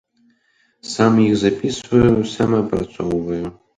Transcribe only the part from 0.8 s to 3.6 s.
Сам іх запісваю, сам апрацоўваю.